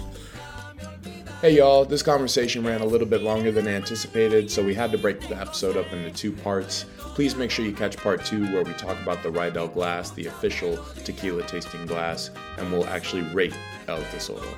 Hey 1.40 1.57
y'all, 1.57 1.85
this 1.85 2.03
conversation 2.03 2.64
ran 2.64 2.81
a 2.81 2.87
little 2.87 3.07
bit 3.07 3.23
longer 3.23 3.53
than 3.53 3.69
anticipated, 3.69 4.51
so 4.51 4.62
we 4.64 4.73
had 4.73 4.90
to 4.93 4.97
break 4.99 5.21
the 5.29 5.37
episode 5.37 5.77
up 5.77 5.93
into 5.93 6.11
two 6.11 6.33
parts. 6.33 6.87
Please 6.97 7.37
make 7.37 7.51
sure 7.51 7.67
you 7.67 7.73
catch 7.75 7.97
part 7.99 8.25
two 8.25 8.45
where 8.53 8.62
we 8.64 8.73
talk 8.75 8.99
about 9.03 9.23
the 9.23 9.31
Riedel 9.31 9.69
glass, 9.69 10.11
the 10.11 10.27
official 10.27 10.79
tequila 11.05 11.43
tasting 11.43 11.85
glass, 11.85 12.31
and 12.57 12.73
we'll 12.73 12.87
actually 12.87 13.23
rate 13.35 13.55
El 13.88 14.01
Tesoro. 14.05 14.57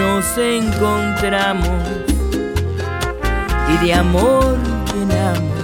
nos 0.00 0.38
encontramos. 0.38 1.82
Y 3.68 3.84
de 3.84 3.94
amor 3.94 4.56
llenamos 4.94 5.60